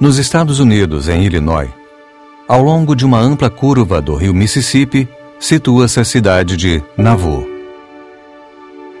Nos 0.00 0.16
Estados 0.16 0.60
Unidos, 0.60 1.08
em 1.08 1.24
Illinois, 1.24 1.70
ao 2.46 2.62
longo 2.62 2.94
de 2.94 3.04
uma 3.04 3.18
ampla 3.18 3.50
curva 3.50 4.00
do 4.00 4.14
rio 4.14 4.32
Mississippi, 4.32 5.08
situa-se 5.40 5.98
a 5.98 6.04
cidade 6.04 6.56
de 6.56 6.80
Nauvoo. 6.96 7.44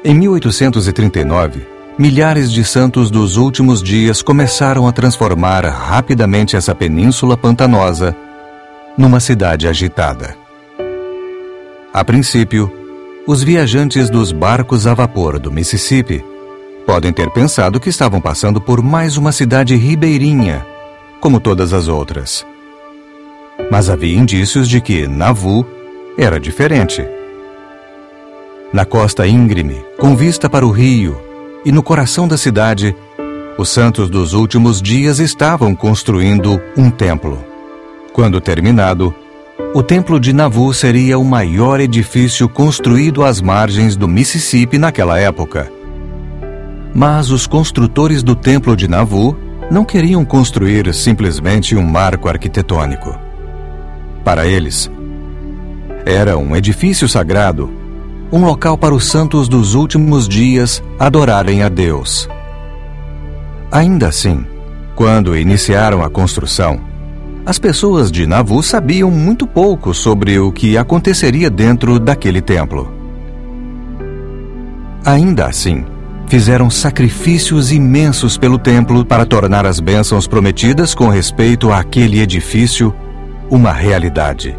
Em 0.04 0.12
1839, 0.12 1.64
milhares 1.96 2.50
de 2.50 2.64
santos 2.64 3.12
dos 3.12 3.36
últimos 3.36 3.80
dias 3.80 4.22
começaram 4.22 4.88
a 4.88 4.92
transformar 4.92 5.64
rapidamente 5.66 6.56
essa 6.56 6.74
península 6.74 7.36
pantanosa 7.36 8.16
numa 8.96 9.20
cidade 9.20 9.68
agitada. 9.68 10.36
A 11.94 12.04
princípio, 12.04 12.72
os 13.24 13.40
viajantes 13.40 14.10
dos 14.10 14.32
barcos 14.32 14.84
a 14.84 14.94
vapor 14.94 15.38
do 15.38 15.52
Mississippi 15.52 16.24
podem 16.84 17.12
ter 17.12 17.30
pensado 17.30 17.78
que 17.78 17.88
estavam 17.88 18.20
passando 18.20 18.60
por 18.60 18.82
mais 18.82 19.16
uma 19.16 19.30
cidade 19.30 19.76
ribeirinha, 19.76 20.66
como 21.20 21.40
todas 21.40 21.72
as 21.72 21.88
outras. 21.88 22.46
Mas 23.70 23.90
havia 23.90 24.16
indícios 24.16 24.68
de 24.68 24.80
que 24.80 25.06
Nauvoo 25.06 25.66
era 26.16 26.38
diferente. 26.38 27.04
Na 28.72 28.84
costa 28.84 29.26
íngreme, 29.26 29.82
com 29.98 30.14
vista 30.16 30.48
para 30.48 30.66
o 30.66 30.70
rio 30.70 31.18
e 31.64 31.72
no 31.72 31.82
coração 31.82 32.28
da 32.28 32.36
cidade, 32.36 32.94
os 33.58 33.68
santos 33.70 34.08
dos 34.08 34.34
últimos 34.34 34.80
dias 34.80 35.18
estavam 35.18 35.74
construindo 35.74 36.60
um 36.76 36.90
templo. 36.90 37.44
Quando 38.12 38.40
terminado, 38.40 39.14
o 39.74 39.82
Templo 39.82 40.20
de 40.20 40.32
Nauvoo 40.32 40.72
seria 40.72 41.18
o 41.18 41.24
maior 41.24 41.80
edifício 41.80 42.48
construído 42.48 43.24
às 43.24 43.40
margens 43.40 43.96
do 43.96 44.06
Mississippi 44.06 44.78
naquela 44.78 45.18
época. 45.18 45.70
Mas 46.94 47.30
os 47.30 47.46
construtores 47.46 48.22
do 48.22 48.34
Templo 48.34 48.76
de 48.76 48.88
Nauvoo 48.88 49.36
não 49.70 49.84
queriam 49.84 50.24
construir 50.24 50.92
simplesmente 50.94 51.76
um 51.76 51.82
marco 51.82 52.28
arquitetônico. 52.28 53.14
Para 54.24 54.46
eles, 54.46 54.90
era 56.04 56.38
um 56.38 56.56
edifício 56.56 57.08
sagrado, 57.08 57.70
um 58.32 58.44
local 58.44 58.76
para 58.76 58.94
os 58.94 59.06
santos 59.06 59.48
dos 59.48 59.74
últimos 59.74 60.28
dias 60.28 60.82
adorarem 60.98 61.62
a 61.62 61.68
Deus. 61.68 62.28
Ainda 63.70 64.08
assim, 64.08 64.44
quando 64.94 65.36
iniciaram 65.36 66.02
a 66.02 66.10
construção, 66.10 66.80
as 67.44 67.58
pessoas 67.58 68.10
de 68.10 68.26
Navu 68.26 68.62
sabiam 68.62 69.10
muito 69.10 69.46
pouco 69.46 69.94
sobre 69.94 70.38
o 70.38 70.52
que 70.52 70.76
aconteceria 70.76 71.48
dentro 71.48 71.98
daquele 71.98 72.42
templo. 72.42 72.92
Ainda 75.04 75.46
assim, 75.46 75.84
fizeram 76.28 76.68
sacrifícios 76.68 77.72
imensos 77.72 78.36
pelo 78.36 78.58
templo 78.58 79.04
para 79.04 79.24
tornar 79.24 79.64
as 79.64 79.80
bênçãos 79.80 80.26
prometidas 80.26 80.94
com 80.94 81.08
respeito 81.08 81.72
àquele 81.72 82.20
edifício 82.20 82.94
uma 83.50 83.72
realidade. 83.72 84.56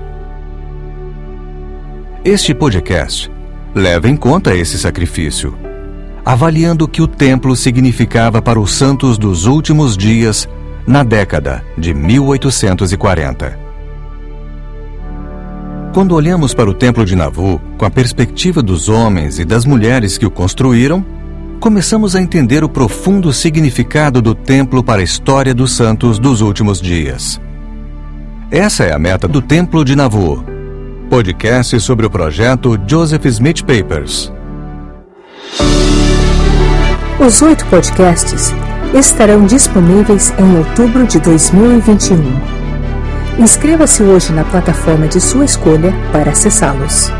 Este 2.26 2.53
podcast 2.53 3.31
leva 3.73 4.09
em 4.09 4.16
conta 4.16 4.56
esse 4.56 4.80
sacrifício, 4.80 5.56
avaliando 6.26 6.86
o 6.86 6.88
que 6.88 7.02
o 7.02 7.08
templo 7.08 7.56
significava 7.56 8.42
para 8.42 8.59
os 8.59 8.72
santos 8.72 9.17
dos 9.17 9.45
últimos 9.45 9.95
dias 9.95 10.50
na 10.88 11.04
década 11.04 11.64
de 11.78 11.94
1840. 11.94 13.59
Quando 15.94 16.16
olhamos 16.16 16.54
para 16.54 16.70
o 16.70 16.73
Templo 16.73 17.06
de 17.06 17.16
Nauvoo 17.16 17.59
com 17.78 17.86
a 17.86 17.89
perspectiva 17.89 18.61
dos 18.61 18.89
homens 18.89 19.39
e 19.39 19.45
das 19.45 19.66
mulheres 19.66 20.17
que 20.17 20.26
o 20.26 20.31
construíram, 20.31 21.04
começamos 21.59 22.15
a 22.15 22.21
entender 22.21 22.63
o 22.63 22.69
profundo 22.69 23.33
significado 23.33 24.21
do 24.21 24.33
templo 24.33 24.83
para 24.83 25.02
a 25.02 25.03
história 25.03 25.53
dos 25.53 25.75
santos 25.75 26.17
dos 26.17 26.41
últimos 26.41 26.81
dias. 26.81 27.39
Essa 28.49 28.85
é 28.85 28.93
a 28.93 28.99
meta 28.99 29.27
do 29.27 29.41
Templo 29.41 29.83
de 29.83 29.95
Nauvoo. 29.95 30.43
Podcast 31.09 31.80
sobre 31.81 32.05
o 32.05 32.09
projeto 32.09 32.80
Joseph 32.87 33.25
Smith 33.25 33.61
Papers. 33.64 34.31
Os 37.19 37.42
oito 37.42 37.65
podcasts 37.65 38.53
estarão 38.93 39.45
disponíveis 39.45 40.33
em 40.39 40.58
outubro 40.58 41.05
de 41.05 41.19
2021. 41.19 42.17
Inscreva-se 43.37 44.02
hoje 44.02 44.31
na 44.31 44.43
plataforma 44.45 45.08
de 45.08 45.19
sua 45.19 45.45
escolha 45.45 45.93
para 46.11 46.31
acessá-los. 46.31 47.11